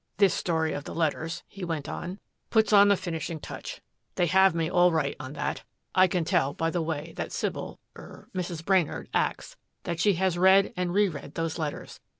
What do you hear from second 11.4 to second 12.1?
letters.